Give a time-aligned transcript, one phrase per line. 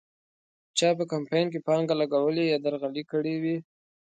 [0.77, 3.57] چا په کمپاین کې پانګه لګولې یا درغلۍ کړې وې.